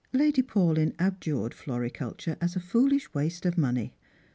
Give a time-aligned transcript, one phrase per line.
[0.13, 3.93] Lady Paulyn abjured floriculture as a foolish waste of money.